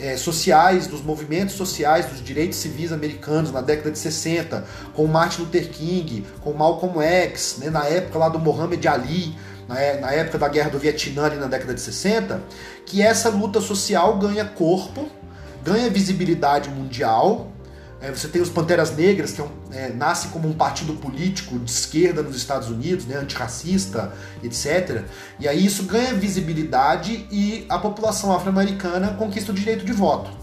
é, 0.00 0.16
sociais, 0.16 0.86
dos 0.86 1.02
movimentos 1.02 1.54
sociais, 1.54 2.06
dos 2.06 2.22
direitos 2.22 2.58
civis 2.58 2.92
americanos 2.92 3.52
na 3.52 3.60
década 3.60 3.90
de 3.90 3.98
60, 3.98 4.64
com 4.94 5.06
Martin 5.06 5.42
Luther 5.42 5.68
King, 5.70 6.24
com 6.40 6.52
Malcolm 6.52 7.02
X, 7.02 7.56
né, 7.58 7.70
na 7.70 7.84
época 7.84 8.18
lá 8.18 8.28
do 8.28 8.38
Muhammad 8.38 8.84
Ali, 8.86 9.36
na, 9.68 9.78
é, 9.78 10.00
na 10.00 10.10
época 10.10 10.38
da 10.38 10.48
guerra 10.48 10.70
do 10.70 10.78
Vietnã, 10.78 11.26
ali 11.26 11.36
na 11.36 11.46
década 11.46 11.74
de 11.74 11.80
60, 11.80 12.40
que 12.86 13.02
essa 13.02 13.28
luta 13.28 13.60
social 13.60 14.18
ganha 14.18 14.44
corpo, 14.44 15.08
ganha 15.62 15.90
visibilidade 15.90 16.70
mundial. 16.70 17.52
É, 18.00 18.10
você 18.10 18.28
tem 18.28 18.40
os 18.40 18.48
Panteras 18.48 18.96
Negras, 18.96 19.32
que 19.32 19.40
é 19.40 19.44
um, 19.44 19.50
é, 19.72 19.88
nasce 19.90 20.28
como 20.28 20.48
um 20.48 20.54
partido 20.54 20.94
político 20.94 21.58
de 21.58 21.70
esquerda 21.70 22.22
nos 22.22 22.36
Estados 22.36 22.68
Unidos, 22.68 23.04
né, 23.04 23.16
antirracista, 23.16 24.12
etc. 24.42 25.02
E 25.38 25.48
aí 25.48 25.66
isso 25.66 25.82
ganha 25.82 26.14
visibilidade 26.14 27.26
e 27.30 27.66
a 27.68 27.76
população 27.78 28.32
afro-americana 28.32 29.14
conquista 29.14 29.50
o 29.52 29.54
direito 29.54 29.84
de 29.84 29.92
voto. 29.92 30.37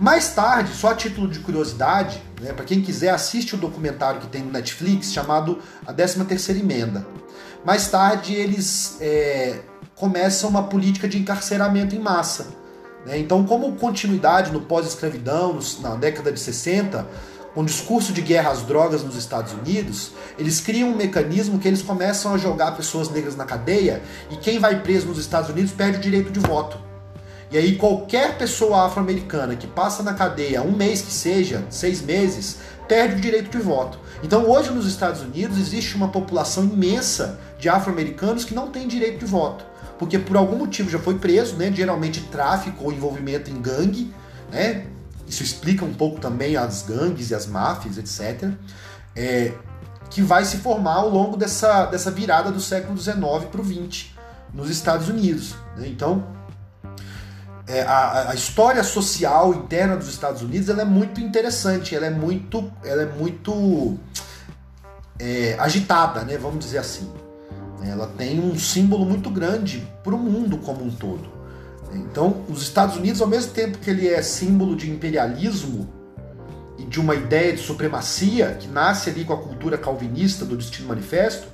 Mais 0.00 0.30
tarde, 0.30 0.74
só 0.74 0.92
a 0.92 0.94
título 0.94 1.28
de 1.28 1.40
curiosidade, 1.40 2.22
né, 2.40 2.54
para 2.54 2.64
quem 2.64 2.80
quiser, 2.80 3.10
assiste 3.10 3.54
o 3.54 3.58
documentário 3.58 4.18
que 4.18 4.28
tem 4.28 4.42
no 4.42 4.50
Netflix 4.50 5.12
chamado 5.12 5.58
A 5.86 5.92
13 5.92 6.24
Terceira 6.24 6.58
Emenda. 6.58 7.06
Mais 7.66 7.88
tarde, 7.88 8.32
eles 8.32 8.96
é, 8.98 9.60
começam 9.94 10.48
uma 10.48 10.62
política 10.62 11.06
de 11.06 11.18
encarceramento 11.18 11.94
em 11.94 11.98
massa. 11.98 12.46
Né? 13.04 13.18
Então, 13.18 13.44
como 13.44 13.70
continuidade 13.76 14.50
no 14.50 14.62
pós-escravidão, 14.62 15.58
na 15.82 15.96
década 15.96 16.32
de 16.32 16.40
60, 16.40 17.06
com 17.52 17.60
um 17.60 17.64
discurso 17.66 18.10
de 18.10 18.22
guerra 18.22 18.52
às 18.52 18.62
drogas 18.62 19.02
nos 19.02 19.16
Estados 19.16 19.52
Unidos, 19.52 20.12
eles 20.38 20.62
criam 20.62 20.88
um 20.88 20.96
mecanismo 20.96 21.58
que 21.58 21.68
eles 21.68 21.82
começam 21.82 22.32
a 22.32 22.38
jogar 22.38 22.74
pessoas 22.74 23.10
negras 23.10 23.36
na 23.36 23.44
cadeia 23.44 24.02
e 24.30 24.36
quem 24.36 24.58
vai 24.58 24.80
preso 24.80 25.08
nos 25.08 25.18
Estados 25.18 25.50
Unidos 25.50 25.72
perde 25.72 25.98
o 25.98 26.00
direito 26.00 26.30
de 26.30 26.40
voto. 26.40 26.89
E 27.50 27.58
aí 27.58 27.76
qualquer 27.76 28.38
pessoa 28.38 28.86
afro-americana 28.86 29.56
que 29.56 29.66
passa 29.66 30.02
na 30.02 30.14
cadeia 30.14 30.62
um 30.62 30.70
mês 30.70 31.02
que 31.02 31.10
seja, 31.10 31.64
seis 31.68 32.00
meses, 32.00 32.58
perde 32.86 33.16
o 33.16 33.20
direito 33.20 33.50
de 33.50 33.62
voto. 33.62 33.98
Então 34.22 34.48
hoje 34.48 34.70
nos 34.70 34.86
Estados 34.86 35.20
Unidos 35.20 35.58
existe 35.58 35.96
uma 35.96 36.08
população 36.08 36.64
imensa 36.64 37.40
de 37.58 37.68
afro-americanos 37.68 38.44
que 38.44 38.54
não 38.54 38.70
tem 38.70 38.86
direito 38.86 39.18
de 39.18 39.26
voto. 39.26 39.64
Porque 39.98 40.18
por 40.18 40.36
algum 40.36 40.56
motivo 40.56 40.88
já 40.88 40.98
foi 40.98 41.18
preso, 41.18 41.56
né? 41.56 41.70
Geralmente 41.72 42.20
tráfico 42.22 42.84
ou 42.84 42.92
envolvimento 42.92 43.50
em 43.50 43.60
gangue, 43.60 44.14
né? 44.50 44.86
Isso 45.26 45.42
explica 45.42 45.84
um 45.84 45.92
pouco 45.92 46.20
também 46.20 46.56
as 46.56 46.82
gangues 46.82 47.30
e 47.30 47.34
as 47.34 47.46
máfias, 47.46 47.98
etc. 47.98 48.50
É, 49.14 49.52
que 50.08 50.22
vai 50.22 50.44
se 50.44 50.56
formar 50.58 50.94
ao 50.94 51.08
longo 51.08 51.36
dessa, 51.36 51.86
dessa 51.86 52.10
virada 52.10 52.50
do 52.50 52.60
século 52.60 52.96
XIX 52.96 53.16
para 53.50 53.60
o 53.60 53.64
XX 53.64 54.06
nos 54.52 54.70
Estados 54.70 55.08
Unidos. 55.08 55.54
Né? 55.76 55.86
Então, 55.86 56.24
é, 57.70 57.82
a, 57.82 58.30
a, 58.30 58.34
história 58.34 58.82
social 58.82 59.54
interna 59.54 59.96
dos 59.96 60.08
Estados 60.08 60.42
Unidos 60.42 60.68
ela 60.68 60.82
é 60.82 60.84
muito 60.84 61.20
interessante, 61.20 61.94
ela 61.94 62.06
é 62.06 62.10
muito, 62.10 62.70
ela 62.84 63.02
é 63.02 63.06
muito 63.06 63.96
é, 65.18 65.56
agitada, 65.56 66.22
né? 66.22 66.36
Vamos 66.36 66.64
dizer 66.64 66.78
assim. 66.78 67.08
Ela 67.82 68.08
tem 68.08 68.40
um 68.40 68.58
símbolo 68.58 69.06
muito 69.06 69.30
grande 69.30 69.86
para 70.02 70.14
o 70.14 70.18
mundo 70.18 70.58
como 70.58 70.84
um 70.84 70.90
todo. 70.90 71.30
Então, 71.94 72.44
os 72.48 72.60
Estados 72.60 72.96
Unidos, 72.96 73.22
ao 73.22 73.28
mesmo 73.28 73.52
tempo 73.52 73.78
que 73.78 73.88
ele 73.88 74.08
é 74.08 74.20
símbolo 74.20 74.74
de 74.74 74.90
imperialismo 74.90 75.88
e 76.76 76.84
de 76.84 77.00
uma 77.00 77.14
ideia 77.14 77.52
de 77.52 77.62
supremacia 77.62 78.56
que 78.58 78.66
nasce 78.66 79.10
ali 79.10 79.24
com 79.24 79.32
a 79.32 79.38
cultura 79.38 79.78
calvinista 79.78 80.44
do 80.44 80.56
Destino 80.56 80.88
Manifesto, 80.88 81.46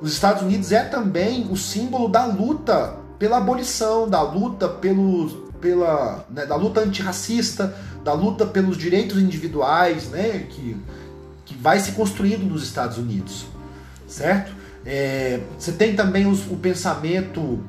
os 0.00 0.12
Estados 0.12 0.42
Unidos 0.42 0.72
é 0.72 0.84
também 0.84 1.46
o 1.50 1.56
símbolo 1.56 2.08
da 2.08 2.24
luta 2.24 3.07
pela 3.18 3.38
abolição, 3.38 4.08
da 4.08 4.22
luta 4.22 4.68
pelos, 4.68 5.36
pela, 5.60 6.24
né, 6.30 6.46
da 6.46 6.56
luta 6.56 6.80
antirracista, 6.80 7.74
da 8.04 8.12
luta 8.12 8.46
pelos 8.46 8.76
direitos 8.76 9.18
individuais, 9.18 10.08
né, 10.08 10.46
que, 10.50 10.76
que 11.44 11.54
vai 11.56 11.80
se 11.80 11.92
construindo 11.92 12.44
nos 12.44 12.62
Estados 12.62 12.98
Unidos, 12.98 13.46
certo? 14.06 14.52
É, 14.86 15.40
você 15.58 15.72
tem 15.72 15.96
também 15.96 16.26
os, 16.26 16.46
o 16.50 16.56
pensamento 16.56 17.62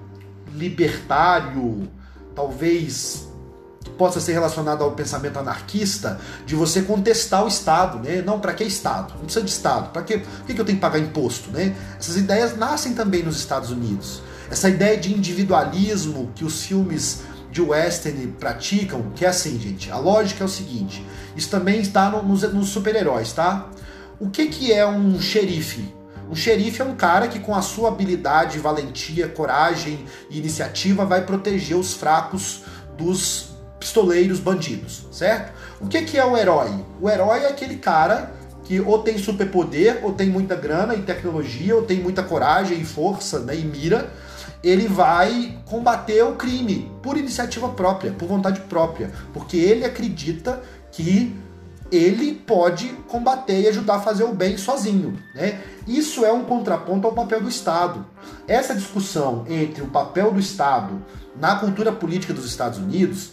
libertário, 0.53 1.89
talvez 2.36 3.27
possa 3.98 4.22
ser 4.22 4.32
relacionado 4.32 4.84
ao 4.84 4.91
pensamento 4.91 5.38
anarquista, 5.39 6.20
de 6.46 6.56
você 6.56 6.82
contestar 6.82 7.44
o 7.44 7.48
Estado, 7.48 8.00
né? 8.00 8.22
Não, 8.22 8.39
para 8.39 8.53
que 8.53 8.63
Estado? 8.63 9.13
Não 9.15 9.24
precisa 9.24 9.44
de 9.44 9.51
Estado. 9.51 9.91
Para 9.91 10.03
que, 10.03 10.20
por 10.20 10.46
que 10.46 10.51
eu 10.53 10.65
tenho 10.65 10.77
que 10.77 10.82
pagar 10.82 11.00
imposto, 11.00 11.50
né? 11.51 11.75
Essas 12.00 12.15
ideias 12.15 12.58
nascem 12.58 12.94
também 12.94 13.24
nos 13.24 13.38
Estados 13.38 13.72
Unidos. 13.72 14.22
Essa 14.50 14.70
ideia 14.70 14.98
de 14.98 15.13
individualismo 15.13 16.32
que 16.36 16.44
os 16.44 16.63
filmes 16.63 17.22
de 17.51 17.62
western 17.62 18.27
praticam, 18.39 19.12
que 19.15 19.25
é 19.25 19.29
assim, 19.29 19.60
gente, 19.60 19.91
a 19.91 19.98
lógica 19.98 20.44
é 20.44 20.46
o 20.46 20.50
seguinte, 20.50 21.06
isso 21.36 21.50
também 21.50 21.79
está 21.79 22.10
no, 22.10 22.24
nos, 22.24 22.41
nos 22.53 22.70
super-heróis, 22.70 23.34
tá? 23.34 23.70
O 24.20 24.29
que, 24.29 24.48
que 24.48 24.72
é 24.72 24.86
um 24.86 25.20
xerife? 25.20 25.94
Um 26.29 26.36
xerife 26.36 26.82
é 26.82 26.86
um 26.86 26.96
cara 26.96 27.27
que, 27.27 27.39
com 27.39 27.56
a 27.56 27.62
sua 27.62 27.89
habilidade, 27.89 28.60
valentia, 28.60 29.27
coragem 29.27 30.06
e 30.29 30.38
iniciativa, 30.38 31.06
vai 31.06 31.25
proteger 31.25 31.75
os 31.75 31.94
fracos 31.94 32.62
dos 32.98 33.50
pistoleiros 33.79 34.39
bandidos, 34.39 35.08
certo? 35.12 35.53
O 35.79 35.88
que, 35.88 36.01
que 36.01 36.18
é 36.18 36.25
o 36.25 36.38
herói? 36.38 36.72
O 37.01 37.10
herói 37.10 37.39
é 37.39 37.48
aquele 37.48 37.77
cara 37.77 38.32
que 38.65 38.79
ou 38.79 39.00
tem 39.00 39.18
superpoder, 39.18 40.01
ou 40.03 40.13
tem 40.13 40.29
muita 40.29 40.56
grana 40.56 40.94
e 40.94 41.01
tecnologia, 41.01 41.75
ou 41.75 41.82
tem 41.82 42.00
muita 42.00 42.22
coragem 42.22 42.79
e 42.79 42.86
força 42.86 43.39
né, 43.39 43.56
e 43.56 43.63
mira. 43.63 44.12
Ele 44.63 44.88
vai 44.88 45.58
combater 45.66 46.24
o 46.24 46.36
crime 46.36 46.92
por 47.01 47.18
iniciativa 47.18 47.70
própria, 47.70 48.12
por 48.12 48.28
vontade 48.28 48.62
própria, 48.62 49.12
porque 49.34 49.58
ele 49.58 49.86
acredita 49.86 50.62
que 50.92 51.36
ele 51.92 52.36
pode 52.36 52.89
combater 53.08 53.62
e 53.62 53.68
ajudar 53.68 53.96
a 53.96 54.01
fazer 54.01 54.24
o 54.24 54.34
bem 54.34 54.58
sozinho. 54.58 55.18
Né? 55.34 55.62
Isso 55.88 56.24
é 56.24 56.32
um 56.32 56.44
contraponto 56.44 57.08
ao 57.08 57.13
papel 57.13 57.42
do 57.42 57.50
Estado. 57.50 58.06
Essa 58.48 58.75
discussão 58.75 59.46
entre 59.50 59.82
o 59.82 59.88
papel 59.88 60.32
do 60.32 60.39
Estado 60.39 61.01
na 61.39 61.56
cultura 61.56 61.92
política 61.92 62.34
dos 62.34 62.46
Estados 62.46 62.78
Unidos 62.78 63.32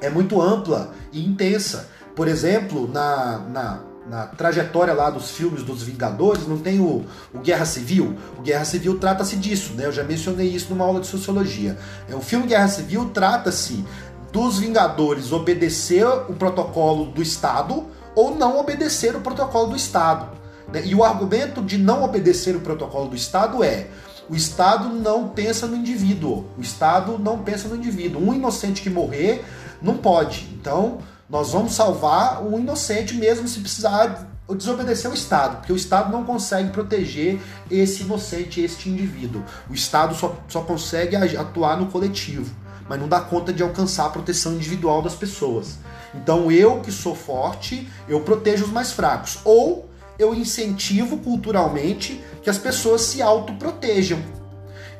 é 0.00 0.08
muito 0.08 0.40
ampla 0.40 0.94
e 1.12 1.24
intensa. 1.24 1.88
Por 2.14 2.28
exemplo, 2.28 2.88
na, 2.92 3.38
na, 3.38 3.80
na 4.08 4.26
trajetória 4.26 4.92
lá 4.92 5.10
dos 5.10 5.30
filmes 5.30 5.62
dos 5.62 5.82
Vingadores, 5.82 6.46
não 6.46 6.58
tem 6.58 6.80
o, 6.80 7.04
o 7.32 7.38
Guerra 7.38 7.64
Civil? 7.64 8.16
O 8.38 8.42
Guerra 8.42 8.64
Civil 8.64 8.98
trata-se 8.98 9.36
disso, 9.36 9.74
né? 9.74 9.86
Eu 9.86 9.92
já 9.92 10.04
mencionei 10.04 10.48
isso 10.48 10.70
numa 10.70 10.84
aula 10.84 11.00
de 11.00 11.06
sociologia. 11.06 11.78
É, 12.08 12.14
o 12.14 12.20
filme 12.20 12.46
Guerra 12.46 12.68
Civil 12.68 13.10
trata-se 13.10 13.84
dos 14.32 14.58
Vingadores 14.58 15.32
obedecer 15.32 16.06
o 16.06 16.34
protocolo 16.34 17.06
do 17.06 17.22
Estado 17.22 17.86
ou 18.14 18.34
não 18.34 18.58
obedecer 18.58 19.14
o 19.16 19.20
protocolo 19.20 19.68
do 19.68 19.76
Estado. 19.76 20.28
Né? 20.72 20.82
E 20.84 20.94
o 20.94 21.04
argumento 21.04 21.62
de 21.62 21.78
não 21.78 22.02
obedecer 22.02 22.54
o 22.56 22.60
protocolo 22.60 23.08
do 23.08 23.16
Estado 23.16 23.62
é 23.62 23.88
o 24.28 24.34
Estado 24.34 24.88
não 24.88 25.28
pensa 25.28 25.66
no 25.66 25.76
indivíduo. 25.76 26.46
O 26.56 26.60
Estado 26.60 27.18
não 27.18 27.38
pensa 27.38 27.68
no 27.68 27.76
indivíduo. 27.76 28.22
Um 28.22 28.34
inocente 28.34 28.82
que 28.82 28.88
morrer 28.88 29.44
não 29.82 29.98
pode. 29.98 30.48
Então, 30.58 30.98
nós 31.34 31.50
vamos 31.50 31.74
salvar 31.74 32.46
um 32.46 32.60
inocente 32.60 33.12
mesmo 33.16 33.48
se 33.48 33.58
precisar 33.58 34.24
desobedecer 34.48 35.10
o 35.10 35.14
Estado, 35.14 35.56
porque 35.56 35.72
o 35.72 35.76
Estado 35.76 36.12
não 36.12 36.22
consegue 36.22 36.70
proteger 36.70 37.40
esse 37.68 38.04
inocente, 38.04 38.60
este 38.60 38.88
indivíduo. 38.88 39.42
O 39.68 39.74
Estado 39.74 40.14
só, 40.14 40.36
só 40.46 40.60
consegue 40.60 41.16
atuar 41.16 41.76
no 41.76 41.86
coletivo, 41.86 42.54
mas 42.88 43.00
não 43.00 43.08
dá 43.08 43.20
conta 43.20 43.52
de 43.52 43.64
alcançar 43.64 44.06
a 44.06 44.10
proteção 44.10 44.52
individual 44.52 45.02
das 45.02 45.16
pessoas. 45.16 45.78
Então, 46.14 46.52
eu 46.52 46.78
que 46.78 46.92
sou 46.92 47.16
forte, 47.16 47.90
eu 48.08 48.20
protejo 48.20 48.66
os 48.66 48.70
mais 48.70 48.92
fracos. 48.92 49.40
Ou 49.44 49.90
eu 50.16 50.32
incentivo 50.36 51.16
culturalmente 51.16 52.22
que 52.44 52.48
as 52.48 52.58
pessoas 52.58 53.00
se 53.00 53.20
autoprotejam. 53.20 54.22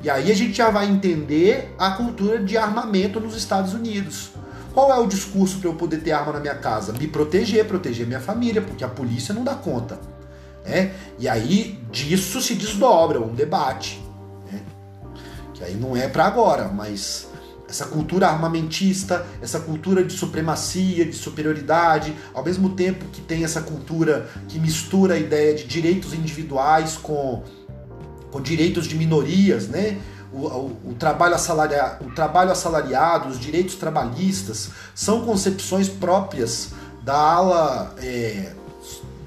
E 0.01 0.09
aí 0.09 0.29
a 0.29 0.35
gente 0.35 0.51
já 0.51 0.69
vai 0.69 0.85
entender 0.85 1.73
a 1.79 1.91
cultura 1.91 2.43
de 2.43 2.57
armamento 2.57 3.21
nos 3.21 3.37
Estados 3.37 3.73
Unidos. 3.73 4.34
Qual 4.75 4.91
é 4.91 4.99
o 4.99 5.07
discurso 5.07 5.59
para 5.59 5.69
eu 5.69 5.73
poder 5.73 6.01
ter 6.01 6.11
arma 6.11 6.33
na 6.33 6.39
minha 6.41 6.55
casa? 6.55 6.91
Me 6.91 7.07
proteger, 7.07 7.65
proteger 7.65 8.05
minha 8.05 8.19
família, 8.19 8.61
porque 8.61 8.83
a 8.83 8.89
polícia 8.89 9.33
não 9.33 9.41
dá 9.41 9.55
conta. 9.55 9.97
É? 10.65 10.91
E 11.17 11.29
aí 11.29 11.79
disso 11.89 12.41
se 12.41 12.55
desdobra 12.55 13.21
um 13.21 13.33
debate. 13.33 14.03
Né? 14.51 14.61
Que 15.53 15.63
aí 15.63 15.75
não 15.75 15.95
é 15.95 16.09
para 16.09 16.25
agora, 16.25 16.67
mas 16.67 17.29
essa 17.69 17.85
cultura 17.85 18.27
armamentista, 18.27 19.25
essa 19.41 19.61
cultura 19.61 20.03
de 20.03 20.11
supremacia, 20.11 21.05
de 21.05 21.15
superioridade, 21.15 22.13
ao 22.33 22.43
mesmo 22.43 22.71
tempo 22.71 23.05
que 23.13 23.21
tem 23.21 23.45
essa 23.45 23.61
cultura 23.61 24.29
que 24.49 24.59
mistura 24.59 25.13
a 25.13 25.17
ideia 25.17 25.55
de 25.55 25.63
direitos 25.63 26.13
individuais 26.13 26.97
com, 26.97 27.43
com 28.29 28.41
direitos 28.41 28.87
de 28.87 28.97
minorias, 28.97 29.69
né? 29.69 29.97
O, 30.35 30.47
o, 30.47 30.91
o, 30.91 30.95
trabalho 30.95 31.33
assalariado, 31.35 32.05
o 32.05 32.11
trabalho 32.11 32.51
assalariado, 32.51 33.29
os 33.29 33.39
direitos 33.39 33.75
trabalhistas, 33.75 34.69
são 34.93 35.25
concepções 35.25 35.87
próprias 35.87 36.71
da 37.03 37.15
ala 37.15 37.95
é, 37.99 38.51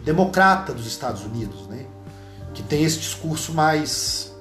democrata 0.05 0.73
dos 0.73 0.87
Estados 0.87 1.25
Unidos, 1.25 1.66
né? 1.68 1.87
que 2.53 2.62
tem 2.62 2.85
esse 2.85 2.99
discurso 2.99 3.55
mais 3.55 4.35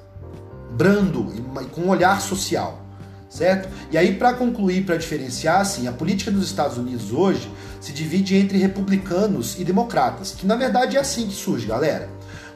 brando 0.72 1.32
e 1.34 1.64
com 1.66 1.82
um 1.82 1.88
olhar 1.88 2.20
social, 2.20 2.82
certo? 3.30 3.68
E 3.90 3.96
aí, 3.96 4.14
para 4.16 4.34
concluir, 4.34 4.84
para 4.84 4.96
diferenciar, 4.96 5.60
assim, 5.60 5.88
a 5.88 5.92
política 5.92 6.30
dos 6.30 6.44
Estados 6.44 6.76
Unidos 6.76 7.12
hoje 7.12 7.50
se 7.80 7.92
divide 7.92 8.36
entre 8.36 8.58
republicanos 8.58 9.58
e 9.58 9.64
democratas, 9.64 10.32
que 10.32 10.46
na 10.46 10.56
verdade 10.56 10.96
é 10.96 11.00
assim 11.00 11.26
que 11.26 11.34
surge, 11.34 11.66
galera. 11.66 12.08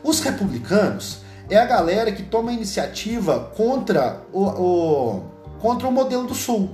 Os 0.02 0.20
republicanos 0.20 1.21
é 1.54 1.58
a 1.58 1.66
galera 1.66 2.10
que 2.12 2.22
toma 2.22 2.52
iniciativa 2.52 3.50
contra 3.54 4.22
o, 4.32 4.44
o 4.44 5.32
contra 5.60 5.86
o 5.86 5.92
modelo 5.92 6.26
do 6.26 6.34
Sul. 6.34 6.70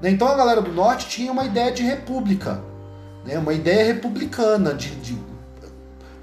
Né? 0.00 0.10
Então 0.10 0.26
a 0.26 0.34
galera 0.34 0.62
do 0.62 0.72
Norte 0.72 1.08
tinha 1.08 1.30
uma 1.30 1.44
ideia 1.44 1.70
de 1.70 1.82
república, 1.82 2.62
né? 3.24 3.38
uma 3.38 3.52
ideia 3.52 3.84
republicana, 3.84 4.72
de, 4.72 4.90
de, 4.96 5.18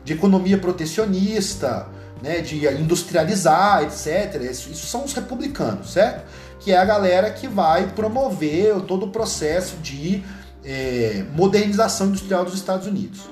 de 0.03 0.13
economia 0.13 0.57
protecionista, 0.57 1.87
né? 2.21 2.41
de 2.41 2.65
industrializar, 2.65 3.83
etc. 3.83 4.41
Isso, 4.49 4.71
isso 4.71 4.87
são 4.87 5.03
os 5.03 5.13
republicanos, 5.13 5.93
certo? 5.93 6.25
Que 6.59 6.71
é 6.71 6.77
a 6.77 6.85
galera 6.85 7.29
que 7.29 7.47
vai 7.47 7.87
promover 7.87 8.81
todo 8.81 9.07
o 9.07 9.09
processo 9.09 9.75
de 9.77 10.23
é, 10.63 11.25
modernização 11.33 12.07
industrial 12.07 12.45
dos 12.45 12.53
Estados 12.53 12.87
Unidos. 12.87 13.29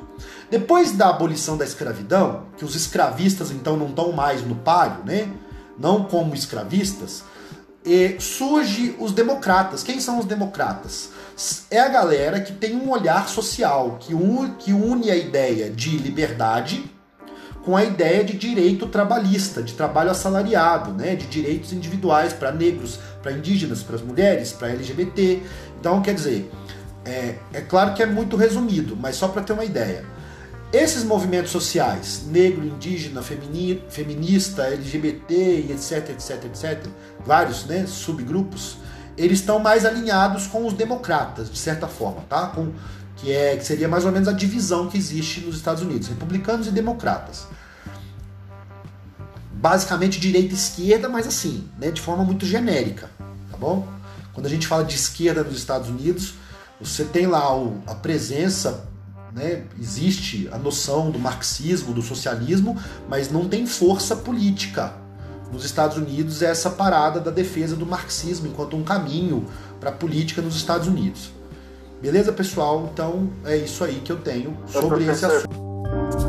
Depois 0.49 0.91
da 0.91 1.09
abolição 1.09 1.57
da 1.57 1.63
escravidão, 1.63 2.45
que 2.57 2.65
os 2.65 2.75
escravistas 2.75 3.51
então 3.51 3.77
não 3.77 3.88
estão 3.88 4.12
mais 4.12 4.41
no 4.41 4.55
páreo, 4.55 5.03
né? 5.05 5.31
Não 5.77 6.03
como 6.03 6.33
escravistas, 6.33 7.23
e 7.85 8.19
surge 8.19 8.95
os 8.99 9.12
democratas. 9.12 9.83
Quem 9.83 9.99
são 9.99 10.19
os 10.19 10.25
democratas? 10.25 11.09
É 11.71 11.79
a 11.79 11.88
galera 11.88 12.39
que 12.41 12.51
tem 12.51 12.75
um 12.75 12.89
olhar 12.89 13.29
social, 13.29 13.97
que, 13.99 14.13
un, 14.13 14.55
que 14.55 14.73
une 14.73 15.09
a 15.09 15.15
ideia 15.15 15.69
de 15.69 15.97
liberdade 15.97 16.83
com 17.63 17.77
a 17.77 17.83
ideia 17.83 18.23
de 18.23 18.33
direito 18.33 18.88
trabalhista, 18.88 19.62
de 19.62 19.73
trabalho 19.73 20.09
assalariado, 20.09 20.91
né? 20.91 21.15
de 21.15 21.27
direitos 21.27 21.71
individuais 21.71 22.33
para 22.33 22.51
negros, 22.51 22.99
para 23.21 23.31
indígenas, 23.31 23.83
para 23.83 23.95
as 23.95 24.01
mulheres, 24.01 24.51
para 24.51 24.69
LGBT. 24.69 25.43
Então, 25.79 26.01
quer 26.01 26.13
dizer, 26.13 26.49
é, 27.05 27.35
é 27.53 27.62
claro 27.62 27.93
que 27.93 28.01
é 28.01 28.05
muito 28.05 28.35
resumido, 28.35 28.97
mas 28.99 29.15
só 29.15 29.27
para 29.27 29.43
ter 29.43 29.53
uma 29.53 29.65
ideia. 29.65 30.03
Esses 30.71 31.03
movimentos 31.03 31.51
sociais, 31.51 32.23
negro, 32.27 32.63
indígena, 32.63 33.23
femini, 33.23 33.84
feminista, 33.89 34.67
LGBT 34.67 35.65
etc, 35.71 36.10
etc, 36.12 36.45
etc, 36.45 36.88
vários 37.25 37.65
né, 37.65 37.88
subgrupos, 37.88 38.77
eles 39.17 39.39
estão 39.39 39.58
mais 39.58 39.84
alinhados 39.84 40.45
com 40.45 40.67
os 40.67 40.73
democratas, 40.73 41.49
de 41.49 41.58
certa 41.58 41.88
forma, 41.88 42.21
tá? 42.29 42.47
Com, 42.47 42.71
que, 43.15 43.32
é, 43.32 43.58
que 43.58 43.65
seria 43.65 43.88
mais 43.88 44.05
ou 44.05 44.12
menos 44.12 44.27
a 44.27 44.32
divisão 44.32 44.88
que 44.88 44.97
existe 44.97 45.41
nos 45.41 45.55
Estados 45.55 45.82
Unidos, 45.82 46.08
republicanos 46.08 46.67
e 46.67 46.71
democratas. 46.71 47.47
Basicamente 49.51 50.19
direita 50.19 50.53
e 50.53 50.55
esquerda, 50.55 51.10
mas 51.10 51.25
assim, 51.25 51.67
né, 51.79 51.89
de 51.89 51.99
forma 51.99 52.23
muito 52.23 52.45
genérica, 52.45 53.10
tá 53.51 53.58
bom? 53.58 53.88
Quando 54.34 54.45
a 54.45 54.49
gente 54.49 54.67
fala 54.67 54.86
de 54.86 54.95
esquerda 54.95 55.43
nos 55.43 55.58
Estados 55.58 55.89
Unidos, 55.89 56.36
você 56.79 57.03
tem 57.03 57.25
lá 57.25 57.53
o, 57.58 57.82
a 57.88 57.95
presença, 57.95 58.88
né, 59.33 59.63
existe 59.79 60.49
a 60.51 60.57
noção 60.57 61.11
do 61.11 61.19
marxismo, 61.19 61.93
do 61.93 62.01
socialismo, 62.01 62.77
mas 63.07 63.31
não 63.31 63.47
tem 63.47 63.65
força 63.65 64.15
política. 64.15 64.93
Nos 65.51 65.65
Estados 65.65 65.97
Unidos 65.97 66.41
é 66.41 66.45
essa 66.45 66.69
parada 66.69 67.19
da 67.19 67.31
defesa 67.31 67.75
do 67.75 67.85
marxismo 67.85 68.47
enquanto 68.47 68.75
um 68.75 68.83
caminho 68.83 69.47
para 69.79 69.89
a 69.89 69.93
política 69.93 70.41
nos 70.41 70.55
Estados 70.55 70.87
Unidos. 70.87 71.31
Beleza, 72.01 72.31
pessoal? 72.31 72.89
Então 72.93 73.29
é 73.43 73.57
isso 73.57 73.83
aí 73.83 73.99
que 73.99 74.11
eu 74.11 74.17
tenho 74.17 74.57
sobre 74.67 75.05
esse 75.05 75.25
assunto. 75.25 76.28